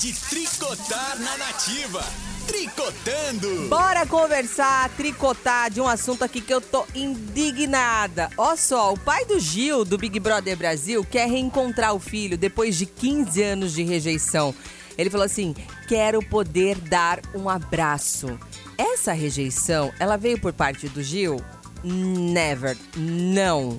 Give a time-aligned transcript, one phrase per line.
[0.00, 2.02] de tricotar na nativa.
[2.46, 3.68] Tricotando!
[3.68, 8.30] Bora conversar, tricotar de um assunto aqui que eu tô indignada.
[8.38, 12.78] Ó só, o pai do Gil, do Big Brother Brasil, quer reencontrar o filho depois
[12.78, 14.54] de 15 anos de rejeição.
[14.96, 15.54] Ele falou assim:
[15.86, 18.38] quero poder dar um abraço.
[18.78, 21.36] Essa rejeição, ela veio por parte do Gil?
[21.84, 22.74] Never.
[22.96, 23.78] Não.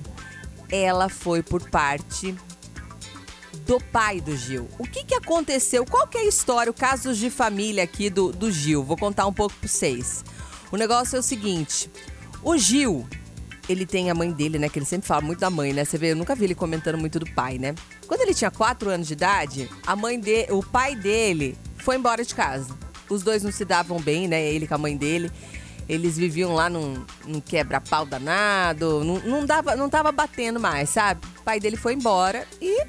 [0.70, 2.38] Ela foi por parte
[3.66, 4.68] do pai do Gil.
[4.78, 5.86] O que, que aconteceu?
[5.86, 8.84] Qual que é a história, o caso de família aqui do, do Gil?
[8.84, 10.24] Vou contar um pouco para vocês.
[10.72, 11.90] O negócio é o seguinte:
[12.44, 13.08] o Gil,
[13.68, 14.70] ele tem a mãe dele, né?
[14.70, 15.86] Que ele sempre fala muito da mãe, né?
[15.86, 17.76] Você vê, eu nunca vi ele comentando muito do pai, né?
[18.08, 22.24] Quando ele tinha 4 anos de idade, a mãe de, o pai dele foi embora
[22.24, 22.76] de casa.
[23.10, 24.42] Os dois não se davam bem, né?
[24.42, 25.32] Ele com a mãe dele.
[25.90, 31.20] Eles viviam lá num, num quebra-pau danado, não, não, dava, não tava batendo mais, sabe?
[31.40, 32.86] O pai dele foi embora e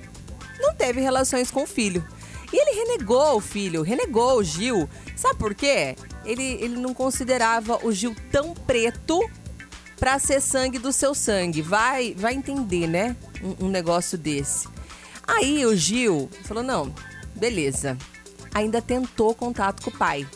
[0.83, 2.05] teve relações com o filho.
[2.53, 4.89] E ele renegou o filho, renegou o Gil.
[5.15, 5.95] Sabe por quê?
[6.25, 9.21] Ele, ele não considerava o Gil tão preto
[9.97, 11.63] para ser sangue do seu sangue.
[11.63, 13.17] Vai, vai entender, né?
[13.41, 14.69] Um, um negócio desse.
[15.25, 16.93] Aí o Gil falou: não,
[17.37, 17.97] beleza.
[18.53, 20.27] Ainda tentou contato com o pai.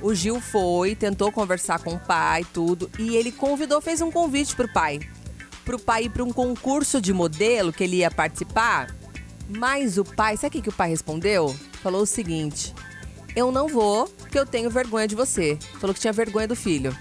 [0.00, 4.54] O Gil foi, tentou conversar com o pai, tudo, e ele convidou, fez um convite
[4.54, 5.00] pro pai.
[5.64, 8.95] Pro pai ir para um concurso de modelo que ele ia participar
[9.48, 11.54] mas o pai, sabe o que o pai respondeu?
[11.82, 12.74] Falou o seguinte:
[13.34, 15.58] Eu não vou, porque eu tenho vergonha de você.
[15.80, 16.96] Falou que tinha vergonha do filho.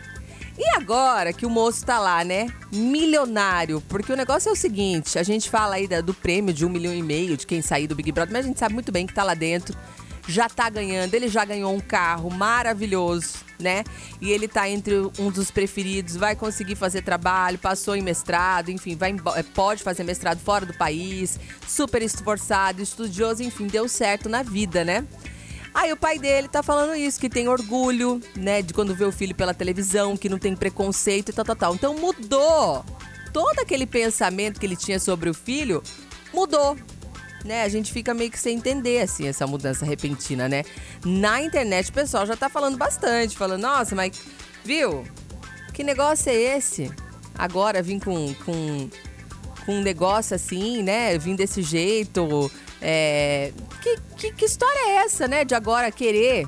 [0.58, 2.48] E agora que o moço tá lá, né?
[2.72, 3.82] Milionário.
[3.90, 6.94] Porque o negócio é o seguinte: a gente fala aí do prêmio de um milhão
[6.94, 9.14] e meio de quem sair do Big Brother, mas a gente sabe muito bem que
[9.14, 9.78] tá lá dentro
[10.28, 11.14] já tá ganhando.
[11.14, 13.84] Ele já ganhou um carro maravilhoso, né?
[14.22, 18.96] E ele tá entre um dos preferidos, vai conseguir fazer trabalho, passou em mestrado, enfim,
[18.96, 24.44] vai é, pode fazer mestrado fora do país, super esforçado, estudioso, enfim, deu certo na
[24.44, 25.06] vida, né?
[25.74, 29.12] Aí o pai dele tá falando isso, que tem orgulho, né, de quando vê o
[29.12, 31.76] filho pela televisão, que não tem preconceito e tal, tal, tal.
[31.76, 32.84] Então mudou.
[33.34, 35.84] Todo aquele pensamento que ele tinha sobre o filho
[36.34, 36.78] mudou
[37.46, 37.64] né?
[37.64, 40.64] A gente fica meio que sem entender, assim, essa mudança repentina, né?
[41.06, 44.20] Na internet o pessoal já tá falando bastante, falando, nossa, mas
[44.64, 45.04] viu?
[45.74, 46.92] Que negócio é esse?
[47.38, 48.90] Agora vim com, com,
[49.66, 51.18] com um negócio assim, né?
[51.18, 52.52] Vim desse jeito.
[52.82, 53.52] É...
[53.82, 55.46] Que, que, que história é essa, né?
[55.46, 56.48] De agora querer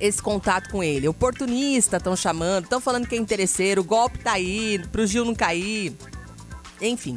[0.00, 1.08] esse contato com ele.
[1.08, 5.34] Oportunista, estão chamando, estão falando que é interesseiro, o golpe tá aí, pro Gil não
[5.34, 5.96] cair.
[6.80, 7.16] Enfim.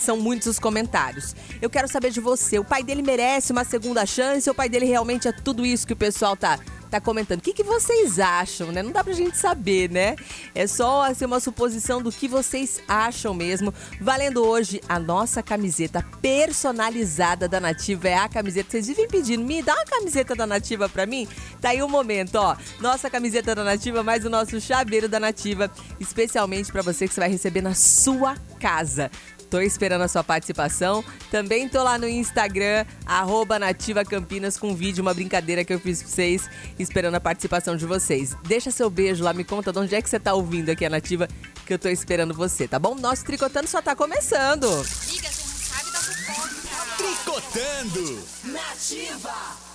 [0.00, 1.34] São muitos os comentários.
[1.60, 2.58] Eu quero saber de você.
[2.58, 5.86] O pai dele merece uma segunda chance ou o pai dele realmente é tudo isso
[5.86, 6.58] que o pessoal tá
[6.90, 7.38] tá comentando.
[7.38, 8.82] O que, que vocês acham, né?
[8.82, 10.16] Não dá pra gente saber, né?
[10.54, 13.72] É só assim, uma suposição do que vocês acham mesmo.
[14.00, 18.08] Valendo hoje a nossa camiseta personalizada da Nativa.
[18.08, 18.72] É a camiseta.
[18.72, 21.28] Vocês vivem pedindo, me dá uma camiseta da Nativa pra mim?
[21.60, 22.56] Tá aí o um momento, ó.
[22.80, 25.70] Nossa camiseta da Nativa, mais o nosso chaveiro da Nativa.
[26.00, 29.10] Especialmente para você que você vai receber na sua casa.
[29.50, 31.04] Tô esperando a sua participação.
[31.30, 36.02] Também tô lá no Instagram, arroba Nativa Campinas, com vídeo, uma brincadeira que eu fiz
[36.02, 38.36] pra vocês, esperando a participação de vocês.
[38.44, 40.90] Deixa seu beijo lá, me conta de onde é que você tá ouvindo aqui a
[40.90, 41.28] Nativa,
[41.66, 42.94] que eu tô esperando você, tá bom?
[42.94, 44.66] Nosso Tricotando só tá começando.
[46.96, 48.22] Tricotando!
[48.44, 49.69] Nativa!